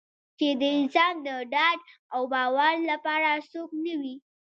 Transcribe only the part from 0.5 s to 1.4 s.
د انسان د